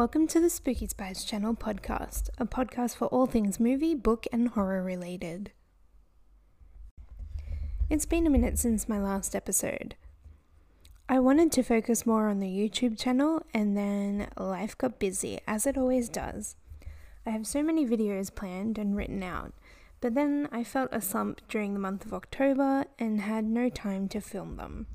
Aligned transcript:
Welcome 0.00 0.28
to 0.28 0.40
the 0.40 0.48
Spooky 0.48 0.86
Spice 0.86 1.24
Channel 1.24 1.56
podcast, 1.56 2.30
a 2.38 2.46
podcast 2.46 2.96
for 2.96 3.04
all 3.08 3.26
things 3.26 3.60
movie, 3.60 3.94
book, 3.94 4.26
and 4.32 4.48
horror 4.48 4.82
related. 4.82 5.52
It's 7.90 8.06
been 8.06 8.26
a 8.26 8.30
minute 8.30 8.58
since 8.58 8.88
my 8.88 8.98
last 8.98 9.36
episode. 9.36 9.96
I 11.06 11.18
wanted 11.18 11.52
to 11.52 11.62
focus 11.62 12.06
more 12.06 12.30
on 12.30 12.40
the 12.40 12.48
YouTube 12.48 12.98
channel, 12.98 13.42
and 13.52 13.76
then 13.76 14.28
life 14.38 14.78
got 14.78 14.98
busy, 14.98 15.38
as 15.46 15.66
it 15.66 15.76
always 15.76 16.08
does. 16.08 16.56
I 17.26 17.30
have 17.30 17.46
so 17.46 17.62
many 17.62 17.84
videos 17.84 18.34
planned 18.34 18.78
and 18.78 18.96
written 18.96 19.22
out, 19.22 19.52
but 20.00 20.14
then 20.14 20.48
I 20.50 20.64
felt 20.64 20.88
a 20.92 21.02
slump 21.02 21.42
during 21.46 21.74
the 21.74 21.78
month 21.78 22.06
of 22.06 22.14
October 22.14 22.86
and 22.98 23.20
had 23.20 23.44
no 23.44 23.68
time 23.68 24.08
to 24.08 24.22
film 24.22 24.56
them. 24.56 24.86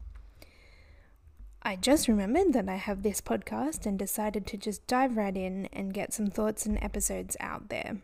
I 1.68 1.76
just 1.76 2.08
remembered 2.08 2.54
that 2.54 2.70
I 2.70 2.76
have 2.76 3.02
this 3.02 3.22
podcast 3.22 3.88
and 3.88 3.98
decided 3.98 4.46
to 4.46 4.56
just 4.56 4.86
dive 4.86 5.18
right 5.18 5.36
in 5.36 5.68
and 5.74 5.96
get 5.96 6.14
some 6.14 6.28
thoughts 6.28 6.68
and 6.68 6.78
episodes 6.80 7.36
out 7.40 7.70
there. 7.70 7.98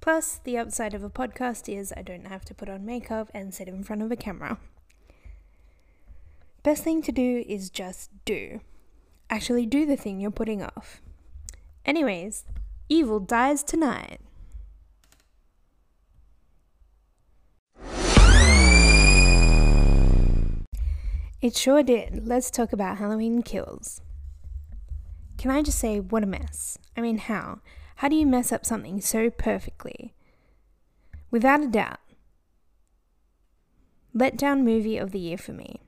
Plus, 0.00 0.40
the 0.44 0.56
upside 0.56 0.94
of 0.94 1.02
a 1.02 1.10
podcast 1.10 1.68
is 1.68 1.92
I 1.96 2.02
don't 2.02 2.28
have 2.28 2.44
to 2.44 2.54
put 2.54 2.68
on 2.68 2.86
makeup 2.86 3.28
and 3.34 3.52
sit 3.52 3.66
in 3.66 3.82
front 3.82 4.02
of 4.02 4.12
a 4.12 4.16
camera. 4.16 4.58
Best 6.62 6.84
thing 6.84 7.02
to 7.02 7.10
do 7.10 7.44
is 7.48 7.70
just 7.70 8.10
do. 8.24 8.60
Actually, 9.28 9.66
do 9.66 9.84
the 9.84 9.96
thing 9.96 10.20
you're 10.20 10.30
putting 10.30 10.62
off. 10.62 11.02
Anyways, 11.84 12.44
evil 12.88 13.18
dies 13.18 13.64
tonight. 13.64 14.20
It 21.40 21.56
sure 21.56 21.82
did. 21.82 22.26
Let's 22.26 22.50
talk 22.50 22.72
about 22.72 22.98
Halloween 22.98 23.42
Kills. 23.42 24.02
Can 25.38 25.50
I 25.50 25.62
just 25.62 25.78
say, 25.78 25.98
what 25.98 26.22
a 26.22 26.26
mess? 26.26 26.76
I 26.96 27.00
mean, 27.00 27.16
how? 27.16 27.60
How 27.96 28.08
do 28.08 28.16
you 28.16 28.26
mess 28.26 28.52
up 28.52 28.66
something 28.66 29.00
so 29.00 29.30
perfectly? 29.30 30.12
Without 31.30 31.62
a 31.62 31.66
doubt, 31.66 32.00
letdown 34.14 34.64
movie 34.64 34.98
of 34.98 35.12
the 35.12 35.18
year 35.18 35.38
for 35.38 35.52
me. 35.52 35.80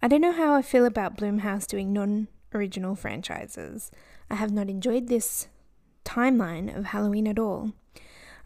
I 0.00 0.08
don't 0.08 0.22
know 0.22 0.32
how 0.32 0.54
I 0.54 0.62
feel 0.62 0.86
about 0.86 1.16
Blumhouse 1.16 1.66
doing 1.66 1.92
non 1.92 2.28
original 2.54 2.94
franchises. 2.94 3.90
I 4.30 4.36
have 4.36 4.52
not 4.52 4.70
enjoyed 4.70 5.08
this 5.08 5.48
timeline 6.06 6.74
of 6.74 6.86
Halloween 6.86 7.28
at 7.28 7.38
all. 7.38 7.72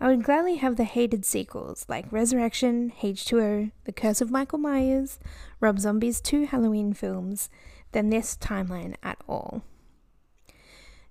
I 0.00 0.08
would 0.08 0.24
gladly 0.24 0.56
have 0.56 0.76
the 0.76 0.84
hated 0.84 1.24
sequels 1.24 1.86
like 1.88 2.10
Resurrection, 2.10 2.92
H2O, 3.00 3.70
The 3.84 3.92
Curse 3.92 4.20
of 4.20 4.30
Michael 4.30 4.58
Myers, 4.58 5.18
Rob 5.60 5.78
Zombie's 5.78 6.20
two 6.20 6.46
Halloween 6.46 6.92
films 6.92 7.48
than 7.92 8.10
this 8.10 8.36
timeline 8.36 8.96
at 9.02 9.18
all. 9.28 9.62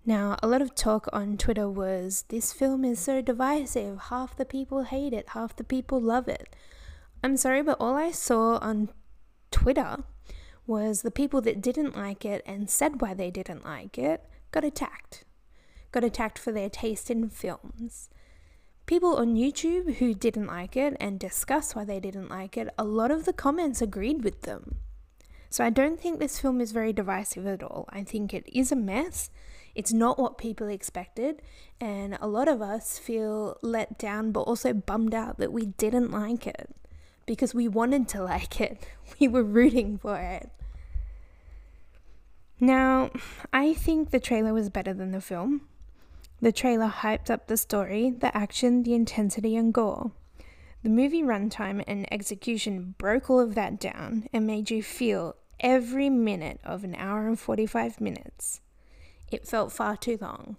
Now, 0.06 0.38
a 0.44 0.48
lot 0.48 0.62
of 0.62 0.76
talk 0.76 1.08
on 1.14 1.38
Twitter 1.38 1.70
was 1.70 2.26
this 2.28 2.52
film 2.52 2.84
is 2.84 3.00
so 3.00 3.22
divisive, 3.22 4.00
half 4.10 4.36
the 4.36 4.46
people 4.46 4.84
hate 4.84 5.14
it, 5.14 5.30
half 5.30 5.56
the 5.56 5.64
people 5.64 6.02
love 6.02 6.28
it. 6.28 6.54
I'm 7.24 7.38
sorry, 7.38 7.64
but 7.64 7.78
all 7.80 7.96
I 7.96 8.12
saw 8.12 8.58
on 8.58 8.90
Twitter 9.50 10.04
was 10.68 11.02
the 11.02 11.12
people 11.12 11.40
that 11.42 11.62
didn't 11.62 11.96
like 11.96 12.26
it 12.26 12.44
and 12.46 12.70
said 12.70 13.00
why 13.00 13.14
they 13.14 13.32
didn't 13.32 13.64
like 13.64 13.98
it 13.98 14.26
got 14.52 14.66
attacked. 14.66 15.24
Got 15.94 16.04
attacked 16.04 16.38
for 16.38 16.52
their 16.52 16.70
taste 16.70 17.10
in 17.10 17.30
films 17.30 18.10
people 18.86 19.16
on 19.16 19.36
YouTube 19.36 19.96
who 19.96 20.14
didn't 20.14 20.48
like 20.48 20.76
it 20.76 20.96
and 21.00 21.20
discuss 21.20 21.76
why 21.76 21.86
they 21.86 22.00
didn't 22.00 22.30
like 22.30 22.58
it, 22.58 22.70
a 22.78 22.84
lot 22.84 23.12
of 23.12 23.26
the 23.26 23.34
comments 23.34 23.82
agreed 23.82 24.24
with 24.24 24.42
them. 24.42 24.78
So 25.50 25.64
I 25.64 25.70
don't 25.70 26.00
think 26.00 26.20
this 26.20 26.40
film 26.40 26.60
is 26.60 26.72
very 26.72 26.94
divisive 26.94 27.46
at 27.46 27.62
all. 27.62 27.86
I 27.90 28.04
think 28.04 28.34
it 28.34 28.50
is 28.52 28.72
a 28.72 28.76
mess. 28.76 29.30
It's 29.76 29.94
not 29.94 30.20
what 30.20 30.38
people 30.38 30.68
expected, 30.68 31.42
and 31.80 32.18
a 32.20 32.28
lot 32.28 32.48
of 32.48 32.62
us 32.62 32.98
feel 33.00 33.58
let 33.62 33.98
down 33.98 34.32
but 34.32 34.42
also 34.42 34.74
bummed 34.74 35.14
out 35.14 35.38
that 35.38 35.54
we 35.54 35.68
didn't 35.68 36.12
like 36.12 36.46
it 36.46 36.76
because 37.26 37.54
we 37.54 37.68
wanted 37.68 38.08
to 38.10 38.24
like 38.24 38.60
it. 38.62 38.86
We 39.20 39.28
were 39.28 39.44
rooting 39.44 39.98
for 39.98 40.18
it. 40.18 40.50
Now, 42.60 43.12
I 43.52 43.74
think 43.74 44.10
the 44.10 44.20
trailer 44.20 44.54
was 44.54 44.70
better 44.70 44.94
than 44.94 45.12
the 45.12 45.22
film. 45.22 45.62
The 46.44 46.52
trailer 46.52 46.90
hyped 46.90 47.30
up 47.30 47.48
the 47.48 47.56
story, 47.56 48.10
the 48.10 48.36
action, 48.36 48.84
the 48.84 48.94
intensity, 48.94 49.56
and 49.56 49.74
gore. 49.74 50.12
The 50.84 50.90
movie 50.90 51.24
runtime 51.24 51.82
and 51.88 52.06
execution 52.12 52.96
broke 52.98 53.30
all 53.30 53.40
of 53.40 53.56
that 53.56 53.80
down 53.80 54.28
and 54.34 54.46
made 54.46 54.70
you 54.70 54.84
feel 54.84 55.38
every 55.62 56.10
minute 56.10 56.60
of 56.66 56.84
an 56.84 56.96
hour 56.96 57.30
and 57.30 57.40
45 57.40 58.02
minutes. 58.02 58.60
It 59.32 59.48
felt 59.48 59.72
far 59.72 59.96
too 59.96 60.18
long. 60.20 60.58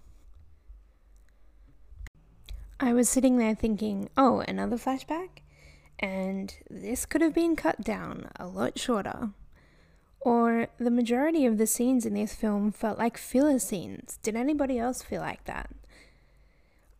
I 2.79 2.91
was 2.93 3.07
sitting 3.07 3.37
there 3.37 3.53
thinking, 3.53 4.09
oh, 4.17 4.39
another 4.47 4.77
flashback? 4.77 5.43
And 5.99 6.51
this 6.67 7.05
could 7.05 7.21
have 7.21 7.35
been 7.35 7.55
cut 7.55 7.81
down 7.81 8.31
a 8.37 8.47
lot 8.47 8.79
shorter. 8.79 9.29
Or 10.25 10.69
the 10.79 10.89
majority 10.89 11.45
of 11.45 11.59
the 11.59 11.67
scenes 11.67 12.03
in 12.03 12.15
this 12.15 12.33
film 12.33 12.71
felt 12.71 12.97
like 12.97 13.15
filler 13.15 13.59
scenes. 13.59 14.17
Did 14.23 14.35
anybody 14.35 14.79
else 14.79 15.03
feel 15.03 15.21
like 15.21 15.45
that? 15.45 15.69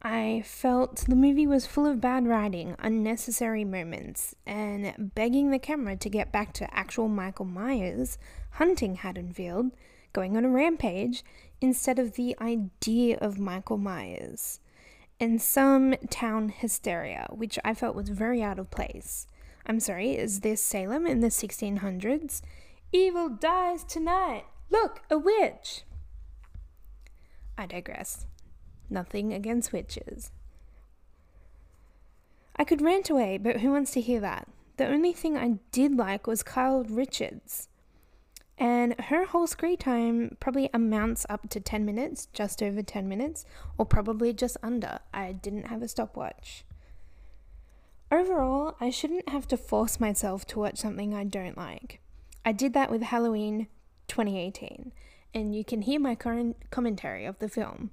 I 0.04 0.44
felt 0.46 1.06
the 1.08 1.16
movie 1.16 1.48
was 1.48 1.66
full 1.66 1.88
of 1.88 2.00
bad 2.00 2.28
writing, 2.28 2.76
unnecessary 2.78 3.66
moments, 3.66 4.36
and 4.46 5.12
begging 5.16 5.50
the 5.50 5.58
camera 5.58 5.96
to 5.96 6.08
get 6.08 6.32
back 6.32 6.54
to 6.54 6.72
actual 6.72 7.08
Michael 7.08 7.46
Myers 7.46 8.20
hunting 8.52 8.94
Haddonfield, 8.94 9.72
going 10.14 10.38
on 10.38 10.46
a 10.46 10.50
rampage, 10.50 11.24
instead 11.60 11.98
of 11.98 12.14
the 12.14 12.38
idea 12.40 13.18
of 13.18 13.40
Michael 13.40 13.80
Myers, 13.80 14.60
and 15.20 15.42
some 15.42 15.96
town 16.12 16.50
hysteria, 16.50 17.26
which 17.32 17.58
I 17.66 17.74
felt 17.74 17.96
was 17.96 18.10
very 18.10 18.44
out 18.44 18.60
of 18.60 18.70
place. 18.70 19.26
I'm 19.66 19.80
sorry, 19.80 20.12
is 20.12 20.42
this 20.42 20.62
Salem 20.62 21.08
in 21.08 21.22
the 21.22 21.30
1600s? 21.30 22.44
Evil 22.92 23.30
dies 23.30 23.84
tonight. 23.84 24.46
Look, 24.70 25.02
a 25.10 25.18
witch. 25.18 25.84
I 27.58 27.66
digress. 27.66 28.26
Nothing 28.90 29.34
against 29.34 29.74
witches. 29.74 30.32
I 32.56 32.64
could 32.64 32.82
rant 32.82 33.10
away, 33.10 33.38
but 33.38 33.62
who 33.62 33.72
wants 33.72 33.92
to 33.92 34.02
hear 34.02 34.20
that? 34.22 34.48
The 34.78 34.88
only 34.88 35.14
thing 35.14 35.38
I 35.38 35.60
did 35.72 35.96
like 35.96 36.28
was 36.28 36.44
Kyle 36.44 36.84
Richards. 36.84 37.70
And 38.58 38.98
her 39.00 39.26
whole 39.26 39.48
screen 39.48 39.78
time 39.78 40.38
probably 40.40 40.70
amounts 40.74 41.26
up 41.30 41.50
to 41.50 41.60
10 41.60 41.86
minutes, 41.86 42.28
just 42.32 42.64
over 42.64 42.82
10 42.82 43.08
minutes, 43.08 43.46
or 43.78 43.86
probably 43.86 44.32
just 44.32 44.56
under. 44.64 45.00
I 45.14 45.34
didn't 45.34 45.68
have 45.68 45.82
a 45.82 45.90
stopwatch. 45.90 46.64
Overall, 48.12 48.76
I 48.80 48.90
shouldn't 48.92 49.28
have 49.30 49.48
to 49.50 49.58
force 49.58 50.00
myself 50.00 50.46
to 50.48 50.60
watch 50.60 50.78
something 50.78 51.14
I 51.14 51.26
don't 51.26 51.58
like. 51.58 52.00
I 52.48 52.52
did 52.52 52.74
that 52.74 52.92
with 52.92 53.02
Halloween 53.02 53.68
2018, 54.08 54.92
and 55.34 55.56
you 55.56 55.66
can 55.66 55.82
hear 55.82 56.00
my 56.00 56.14
current 56.14 56.58
commentary 56.70 57.26
of 57.26 57.40
the 57.40 57.50
film 57.50 57.90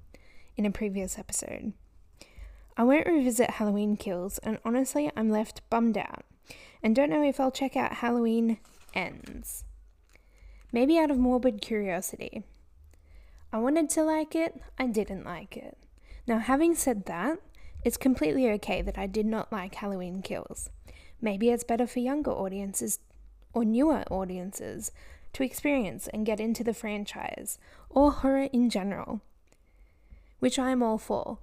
in 0.55 0.63
a 0.67 0.71
previous 0.71 1.17
episode. 1.17 1.73
I 2.77 2.83
won't 2.83 3.07
revisit 3.07 3.49
Halloween 3.51 3.97
Kills, 3.97 4.37
and 4.37 4.59
honestly, 4.63 5.09
I'm 5.17 5.31
left 5.31 5.67
bummed 5.71 5.97
out 5.97 6.23
and 6.83 6.95
don't 6.95 7.09
know 7.09 7.23
if 7.23 7.39
I'll 7.39 7.49
check 7.49 7.75
out 7.75 7.93
Halloween 7.93 8.59
Ends. 8.93 9.63
Maybe 10.71 10.99
out 10.99 11.09
of 11.09 11.17
morbid 11.17 11.59
curiosity. 11.59 12.43
I 13.51 13.57
wanted 13.57 13.89
to 13.91 14.03
like 14.03 14.35
it, 14.35 14.61
I 14.77 14.85
didn't 14.85 15.25
like 15.25 15.57
it. 15.57 15.77
Now, 16.27 16.37
having 16.37 16.75
said 16.75 17.05
that, 17.05 17.39
it's 17.83 17.97
completely 17.97 18.49
okay 18.51 18.83
that 18.83 18.99
I 18.99 19.07
did 19.07 19.25
not 19.25 19.51
like 19.51 19.75
Halloween 19.75 20.21
Kills. 20.21 20.69
Maybe 21.19 21.49
it's 21.49 21.63
better 21.63 21.87
for 21.87 21.99
younger 21.99 22.31
audiences 22.31 22.99
or 23.53 23.63
newer 23.63 24.03
audiences 24.09 24.91
to 25.33 25.43
experience 25.43 26.07
and 26.13 26.25
get 26.25 26.39
into 26.39 26.63
the 26.63 26.73
franchise 26.73 27.57
or 27.89 28.11
horror 28.11 28.49
in 28.53 28.69
general, 28.69 29.21
which 30.39 30.59
I 30.59 30.71
am 30.71 30.83
all 30.83 30.97
for. 30.97 31.39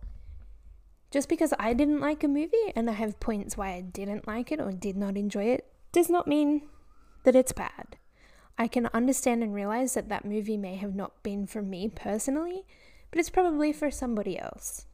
Just 1.11 1.29
because 1.29 1.52
I 1.58 1.73
didn't 1.73 2.00
like 2.00 2.23
a 2.23 2.29
movie 2.29 2.73
and 2.76 2.88
I 2.88 2.93
have 2.93 3.19
points 3.19 3.56
why 3.56 3.70
I 3.70 3.81
didn't 3.81 4.29
like 4.29 4.52
it 4.52 4.61
or 4.61 4.70
did 4.70 4.96
not 4.96 5.17
enjoy 5.17 5.44
it 5.44 5.67
does 5.93 6.08
not 6.08 6.29
mean 6.29 6.62
that 7.25 7.35
it's 7.35 7.52
bad. 7.52 7.96
I 8.56 8.69
can 8.69 8.88
understand 8.93 9.43
and 9.43 9.55
realize 9.55 9.94
that 9.94 10.08
that 10.08 10.25
movie 10.25 10.56
may 10.56 10.76
have 10.76 10.94
not 10.94 11.23
been 11.23 11.46
for 11.46 11.62
me 11.62 11.88
personally, 11.88 12.64
but 13.11 13.19
it's 13.19 13.31
probably 13.31 13.73
for 13.73 13.90
somebody 13.90 14.38
else. 14.38 14.87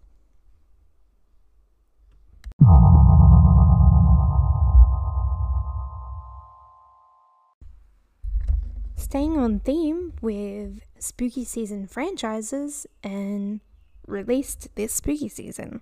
Staying 9.17 9.39
on 9.39 9.59
theme 9.61 10.13
with 10.21 10.79
spooky 10.99 11.43
season 11.43 11.87
franchises 11.87 12.87
and 13.03 13.61
released 14.07 14.69
this 14.75 14.93
spooky 14.93 15.27
season. 15.27 15.81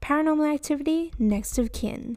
Paranormal 0.00 0.54
Activity 0.54 1.12
Next 1.18 1.58
of 1.58 1.70
Kin. 1.70 2.16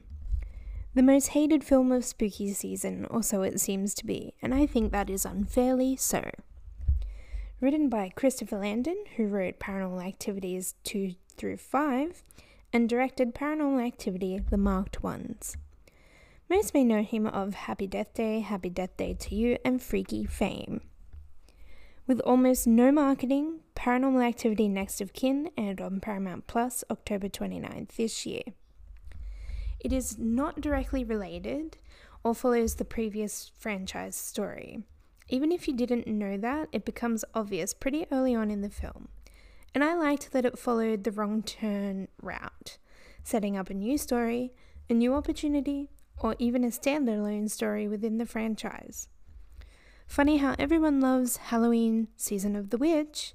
The 0.93 1.03
most 1.03 1.27
hated 1.31 1.61
film 1.61 1.91
of 1.91 2.05
spooky 2.05 2.53
season, 2.53 3.05
or 3.09 3.21
so 3.21 3.41
it 3.41 3.59
seems 3.59 3.93
to 3.95 4.05
be, 4.05 4.33
and 4.41 4.55
I 4.55 4.65
think 4.65 4.93
that 4.93 5.09
is 5.09 5.25
unfairly 5.25 5.97
so. 5.97 6.31
Written 7.59 7.89
by 7.89 8.13
Christopher 8.15 8.59
Landon, 8.59 9.03
who 9.17 9.27
wrote 9.27 9.59
Paranormal 9.59 10.07
Activities 10.07 10.75
2 10.85 11.15
through 11.35 11.57
5, 11.57 12.23
and 12.71 12.87
directed 12.87 13.35
Paranormal 13.35 13.85
Activity 13.85 14.39
The 14.49 14.57
Marked 14.57 15.03
Ones. 15.03 15.57
Most 16.47 16.75
may 16.75 16.83
know 16.83 17.01
him 17.01 17.25
of 17.25 17.55
Happy 17.55 17.87
Death 17.87 18.13
Day, 18.13 18.41
Happy 18.41 18.69
Death 18.69 18.95
Day 18.97 19.15
to 19.15 19.33
You, 19.33 19.57
and 19.65 19.81
Freaky 19.81 20.25
fame. 20.25 20.81
With 22.05 22.19
almost 22.19 22.67
no 22.67 22.91
marketing, 22.91 23.61
Paranormal 23.75 24.23
Activity 24.23 24.67
Next 24.67 25.01
of 25.01 25.11
Kin 25.11 25.49
aired 25.57 25.81
on 25.81 25.99
Paramount 25.99 26.45
Plus 26.45 26.83
October 26.91 27.29
29th 27.29 27.95
this 27.95 28.27
year. 28.27 28.43
It 29.79 29.91
is 29.91 30.19
not 30.19 30.61
directly 30.61 31.03
related 31.03 31.77
or 32.23 32.35
follows 32.35 32.75
the 32.75 32.85
previous 32.85 33.51
franchise 33.57 34.15
story. 34.15 34.83
Even 35.27 35.51
if 35.51 35.67
you 35.67 35.73
didn't 35.73 36.05
know 36.05 36.37
that, 36.37 36.69
it 36.71 36.85
becomes 36.85 37.25
obvious 37.33 37.73
pretty 37.73 38.05
early 38.11 38.35
on 38.35 38.51
in 38.51 38.61
the 38.61 38.69
film. 38.69 39.07
And 39.73 39.83
I 39.83 39.95
liked 39.95 40.31
that 40.31 40.45
it 40.45 40.59
followed 40.59 41.05
the 41.05 41.11
wrong 41.11 41.41
turn 41.41 42.07
route, 42.21 42.77
setting 43.23 43.57
up 43.57 43.71
a 43.71 43.73
new 43.73 43.97
story, 43.97 44.53
a 44.87 44.93
new 44.93 45.15
opportunity, 45.15 45.89
or 46.19 46.35
even 46.39 46.63
a 46.63 46.67
standalone 46.67 47.49
story 47.49 47.87
within 47.87 48.17
the 48.17 48.25
franchise. 48.25 49.07
Funny 50.07 50.37
how 50.37 50.55
everyone 50.59 51.01
loves 51.01 51.37
Halloween 51.37 52.07
Season 52.15 52.55
of 52.55 52.69
the 52.69 52.77
Witch 52.77 53.33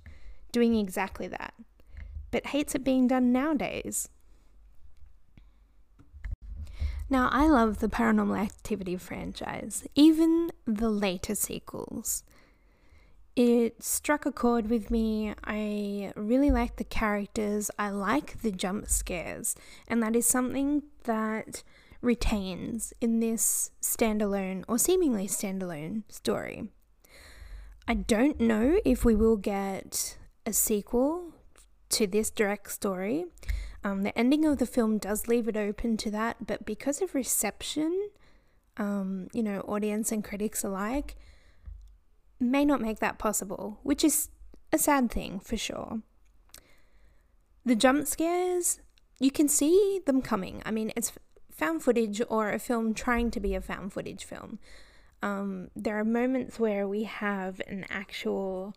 doing 0.53 0.75
exactly 0.75 1.29
that, 1.29 1.55
but 2.31 2.47
hates 2.49 2.75
it 2.75 2.85
being 2.85 3.07
done 3.09 3.33
nowadays. 3.33 4.09
Now, 7.09 7.29
I 7.33 7.49
love 7.49 7.81
the 7.81 7.89
Paranormal 7.89 8.39
Activity 8.39 8.97
franchise, 8.97 9.85
even 9.97 10.53
the 10.65 10.89
later 10.89 11.35
sequels. 11.35 12.23
It 13.35 13.83
struck 13.83 14.27
a 14.27 14.33
chord 14.33 14.71
with 14.71 14.93
me. 14.93 15.35
I 15.43 16.13
really 16.15 16.53
like 16.53 16.77
the 16.77 16.85
characters, 16.85 17.69
I 17.79 17.91
like 17.91 18.43
the 18.43 18.53
jump 18.53 18.89
scares, 18.89 19.57
and 19.89 20.01
that 20.03 20.15
is 20.15 20.27
something 20.27 20.85
that 21.03 21.65
retains 22.01 22.93
in 23.01 23.21
this 23.21 23.71
standalone 23.83 24.65
or 24.69 24.79
seemingly 24.79 25.27
standalone 25.27 26.03
story. 26.09 26.69
I 27.87 27.95
don't 27.95 28.41
know 28.41 28.81
if 28.85 29.05
we 29.05 29.15
will 29.15 29.37
get 29.37 30.17
a 30.47 30.53
sequel 30.53 31.35
to 31.91 32.07
this 32.07 32.31
direct 32.31 32.71
story. 32.71 33.27
Um, 33.83 34.03
the 34.03 34.17
ending 34.19 34.45
of 34.45 34.59
the 34.59 34.67
film 34.67 34.99
does 34.99 35.29
leave 35.29 35.49
it 35.49 35.57
open 35.57 35.97
to 35.99 36.11
that, 36.11 36.47
but 36.47 36.65
because 36.65 37.03
of 37.03 37.15
reception, 37.15 38.11
um, 38.77 39.29
you 39.33 39.43
know, 39.43 39.61
audience 39.63 40.13
and 40.13 40.23
critics 40.23 40.63
alike, 40.63 41.17
may 42.39 42.65
not 42.65 42.81
make 42.81 43.01
that 43.01 43.19
possible, 43.19 43.81
which 43.83 44.05
is 44.05 44.29
a 44.73 44.79
sad 44.79 45.11
thing 45.11 45.41
for 45.41 45.57
sure. 45.57 46.01
The 47.65 47.75
jump 47.75 48.07
scares, 48.07 48.81
you 49.19 49.31
can 49.31 49.49
see 49.49 50.01
them 50.07 50.23
coming. 50.23 50.63
I 50.65 50.71
mean, 50.71 50.93
it's 50.97 51.13
found 51.61 51.83
footage 51.83 52.23
or 52.31 52.51
a 52.51 52.59
film 52.59 52.95
trying 52.95 53.31
to 53.31 53.39
be 53.39 53.55
a 53.55 53.61
found 53.61 53.93
footage 53.93 54.25
film. 54.25 54.59
Um, 55.23 55.69
there 55.77 55.99
are 55.99 56.05
moments 56.05 56.59
where 56.59 56.89
we 56.89 57.05
have 57.05 57.61
an 57.69 57.85
actual 57.91 58.75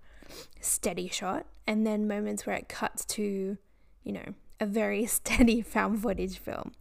steady 0.59 1.07
shot, 1.07 1.45
and 1.65 1.87
then 1.87 2.09
moments 2.09 2.45
where 2.45 2.57
it 2.57 2.67
cuts 2.67 3.05
to, 3.05 3.57
you 4.03 4.11
know, 4.11 4.33
a 4.59 4.65
very 4.65 5.05
steady 5.19 5.61
found 5.61 6.01
footage 6.01 6.37
film. 6.37 6.73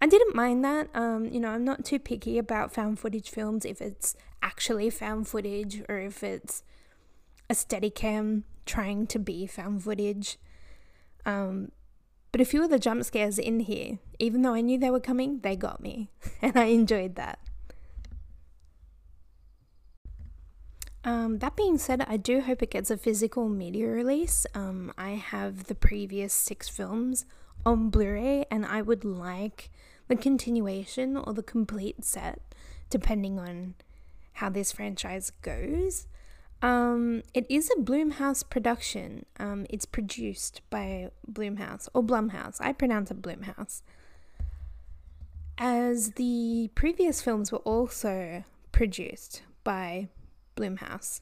I 0.00 0.06
didn't 0.06 0.34
mind 0.34 0.64
that. 0.64 0.88
Um, 0.94 1.26
you 1.26 1.38
know, 1.38 1.50
I'm 1.50 1.64
not 1.64 1.84
too 1.84 1.98
picky 1.98 2.38
about 2.38 2.72
found 2.72 2.98
footage 2.98 3.28
films 3.28 3.66
if 3.66 3.82
it's 3.82 4.16
actually 4.42 4.88
found 4.88 5.28
footage 5.28 5.82
or 5.88 5.98
if 5.98 6.24
it's 6.24 6.64
a 7.50 7.54
steady 7.54 7.90
cam 7.90 8.44
trying 8.64 9.06
to 9.08 9.18
be 9.18 9.46
found 9.46 9.84
footage. 9.84 10.38
Um, 11.26 11.70
but 12.32 12.40
a 12.40 12.46
few 12.46 12.64
of 12.64 12.70
the 12.70 12.78
jump 12.78 13.04
scares 13.04 13.38
in 13.38 13.60
here, 13.60 13.98
even 14.18 14.40
though 14.42 14.54
I 14.54 14.62
knew 14.62 14.78
they 14.78 14.90
were 14.90 15.00
coming, 15.00 15.40
they 15.40 15.54
got 15.54 15.80
me. 15.80 16.10
And 16.42 16.56
I 16.56 16.64
enjoyed 16.64 17.14
that. 17.16 17.38
Um, 21.04 21.38
that 21.38 21.56
being 21.56 21.78
said, 21.78 22.04
I 22.08 22.16
do 22.16 22.40
hope 22.40 22.62
it 22.62 22.70
gets 22.70 22.90
a 22.90 22.96
physical 22.96 23.48
media 23.48 23.88
release. 23.88 24.46
Um, 24.54 24.92
I 24.96 25.10
have 25.10 25.64
the 25.64 25.74
previous 25.74 26.32
six 26.32 26.68
films 26.68 27.26
on 27.66 27.90
Blu 27.90 28.12
ray, 28.12 28.46
and 28.50 28.64
I 28.64 28.82
would 28.82 29.04
like 29.04 29.70
the 30.08 30.16
continuation 30.16 31.16
or 31.16 31.34
the 31.34 31.42
complete 31.42 32.04
set, 32.04 32.40
depending 32.88 33.38
on 33.38 33.74
how 34.34 34.48
this 34.48 34.72
franchise 34.72 35.30
goes. 35.42 36.06
Um, 36.62 37.22
it 37.34 37.44
is 37.48 37.70
a 37.76 37.80
Bloomhouse 37.80 38.48
production. 38.48 39.26
Um, 39.38 39.66
it's 39.68 39.84
produced 39.84 40.62
by 40.70 41.10
Bloomhouse 41.30 41.88
or 41.92 42.04
Blumhouse. 42.04 42.58
I 42.60 42.72
pronounce 42.72 43.10
it 43.10 43.20
Blumhouse. 43.20 43.82
As 45.58 46.12
the 46.12 46.70
previous 46.76 47.20
films 47.20 47.50
were 47.50 47.58
also 47.58 48.44
produced 48.70 49.42
by 49.64 50.08
Bloomhouse. 50.56 51.20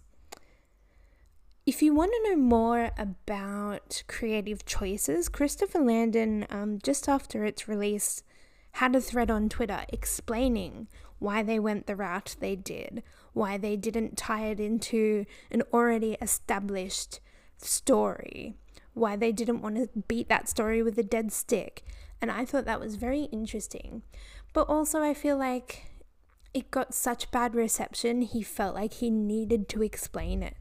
If 1.67 1.83
you 1.83 1.95
want 1.95 2.13
to 2.13 2.31
know 2.31 2.37
more 2.37 2.91
about 2.99 4.03
creative 4.09 4.65
choices, 4.67 5.29
Christopher 5.29 5.81
Landon, 5.81 6.47
um, 6.51 6.79
just 6.83 7.09
after 7.09 7.45
its 7.45 7.69
release, 7.69 8.23
had 8.73 8.95
a 8.95 9.01
thread 9.01 9.31
on 9.31 9.49
Twitter 9.49 9.85
explaining 9.89 10.89
why 11.19 11.43
they 11.43 11.59
went 11.59 11.87
the 11.87 11.97
route 11.97 12.37
they 12.41 12.57
did, 12.57 13.03
why 13.33 13.57
they 13.57 13.77
didn't 13.77 14.17
tie 14.17 14.47
it 14.47 14.61
into 14.61 15.25
an 15.51 15.63
already 15.73 16.17
established 16.21 17.21
story, 17.59 18.57
why 18.95 19.17
they 19.17 19.33
didn't 19.33 19.63
want 19.63 19.77
to 19.77 19.89
beat 20.09 20.29
that 20.29 20.49
story 20.49 20.83
with 20.83 20.99
a 20.99 21.03
dead 21.03 21.33
stick. 21.33 21.85
And 22.21 22.31
I 22.31 22.45
thought 22.45 22.65
that 22.67 22.81
was 22.81 22.97
very 22.97 23.25
interesting. 23.25 24.03
But 24.53 24.69
also, 24.69 25.03
I 25.03 25.15
feel 25.15 25.37
like 25.37 25.87
it 26.53 26.71
got 26.71 26.95
such 26.95 27.31
bad 27.31 27.55
reception, 27.55 28.23
he 28.23 28.43
felt 28.43 28.75
like 28.75 28.95
he 28.95 29.11
needed 29.11 29.69
to 29.71 29.83
explain 29.83 30.43
it, 30.43 30.57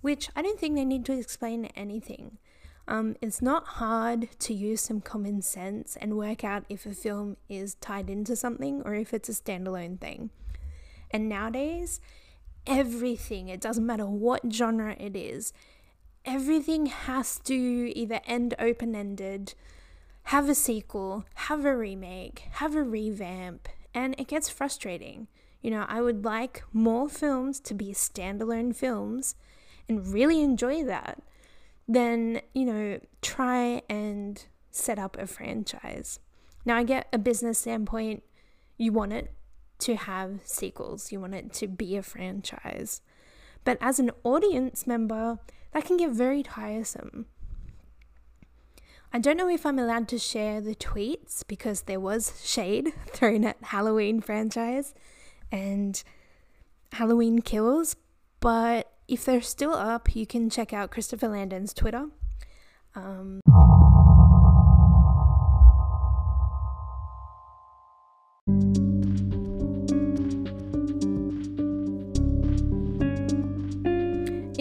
which 0.00 0.30
I 0.34 0.42
don't 0.42 0.58
think 0.58 0.74
they 0.74 0.84
need 0.84 1.04
to 1.06 1.18
explain 1.18 1.66
anything. 1.76 2.38
Um, 2.86 3.16
it's 3.20 3.42
not 3.42 3.66
hard 3.66 4.30
to 4.38 4.54
use 4.54 4.80
some 4.80 5.02
common 5.02 5.42
sense 5.42 5.96
and 6.00 6.16
work 6.16 6.42
out 6.42 6.64
if 6.70 6.86
a 6.86 6.94
film 6.94 7.36
is 7.46 7.74
tied 7.74 8.08
into 8.08 8.34
something 8.34 8.80
or 8.86 8.94
if 8.94 9.12
it's 9.12 9.28
a 9.28 9.32
standalone 9.32 10.00
thing. 10.00 10.30
And 11.10 11.28
nowadays, 11.28 12.00
everything, 12.66 13.48
it 13.48 13.60
doesn't 13.60 13.86
matter 13.86 14.06
what 14.06 14.52
genre 14.52 14.94
it 14.98 15.16
is, 15.16 15.52
everything 16.24 16.86
has 16.86 17.38
to 17.40 17.54
either 17.54 18.20
end 18.26 18.54
open 18.58 18.94
ended, 18.94 19.54
have 20.24 20.48
a 20.48 20.54
sequel, 20.54 21.24
have 21.34 21.64
a 21.64 21.74
remake, 21.74 22.44
have 22.52 22.74
a 22.74 22.82
revamp, 22.82 23.68
and 23.94 24.14
it 24.18 24.28
gets 24.28 24.50
frustrating. 24.50 25.26
You 25.62 25.70
know, 25.70 25.86
I 25.88 26.02
would 26.02 26.24
like 26.24 26.62
more 26.72 27.08
films 27.08 27.58
to 27.60 27.74
be 27.74 27.92
standalone 27.92 28.76
films 28.76 29.34
and 29.88 30.06
really 30.06 30.42
enjoy 30.42 30.84
that 30.84 31.22
than, 31.88 32.42
you 32.52 32.66
know, 32.66 33.00
try 33.22 33.82
and 33.88 34.44
set 34.70 34.98
up 34.98 35.16
a 35.18 35.26
franchise. 35.26 36.20
Now, 36.66 36.76
I 36.76 36.82
get 36.82 37.08
a 37.12 37.18
business 37.18 37.58
standpoint, 37.58 38.22
you 38.76 38.92
want 38.92 39.14
it 39.14 39.32
to 39.80 39.96
have 39.96 40.40
sequels, 40.44 41.12
you 41.12 41.20
want 41.20 41.34
it 41.34 41.52
to 41.54 41.66
be 41.66 41.96
a 41.96 42.02
franchise. 42.02 43.00
But 43.64 43.78
as 43.80 43.98
an 43.98 44.10
audience 44.24 44.86
member, 44.86 45.38
that 45.72 45.84
can 45.84 45.96
get 45.96 46.10
very 46.10 46.42
tiresome. 46.42 47.26
I 49.12 49.18
don't 49.18 49.36
know 49.36 49.48
if 49.48 49.64
I'm 49.64 49.78
allowed 49.78 50.08
to 50.08 50.18
share 50.18 50.60
the 50.60 50.74
tweets 50.74 51.42
because 51.46 51.82
there 51.82 52.00
was 52.00 52.42
shade 52.44 52.92
thrown 53.08 53.44
at 53.44 53.56
Halloween 53.62 54.20
franchise 54.20 54.94
and 55.50 56.02
Halloween 56.92 57.40
kills, 57.40 57.96
but 58.40 58.92
if 59.06 59.24
they're 59.24 59.40
still 59.40 59.72
up, 59.72 60.14
you 60.14 60.26
can 60.26 60.50
check 60.50 60.72
out 60.72 60.90
Christopher 60.90 61.28
Landon's 61.28 61.72
Twitter. 61.72 62.08
Um, 62.94 63.40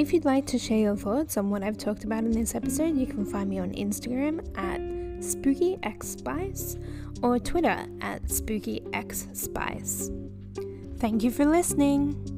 If 0.08 0.14
you'd 0.14 0.24
like 0.24 0.46
to 0.46 0.58
share 0.58 0.78
your 0.78 0.96
thoughts 0.96 1.36
on 1.36 1.50
what 1.50 1.64
I've 1.64 1.78
talked 1.78 2.06
about 2.06 2.24
in 2.24 2.32
this 2.32 2.56
episode, 2.56 2.96
you 2.96 3.06
can 3.06 3.26
find 3.26 3.50
me 3.50 3.60
on 3.60 3.74
Instagram 3.74 4.40
at 4.58 4.80
SpookyXSpice 5.20 6.82
or 7.22 7.38
Twitter 7.40 7.86
at 8.00 8.24
SpookyXSpice. 8.24 10.98
Thank 10.98 11.24
you 11.24 11.32
for 11.32 11.46
listening. 11.46 12.37